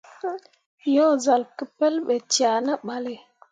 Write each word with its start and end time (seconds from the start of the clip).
Yo 0.95 1.05
zal 1.23 1.43
ke 1.57 1.63
pelɓe 1.77 2.15
cea 2.33 2.51
ne 2.65 2.73
ɓalle. 2.85 3.15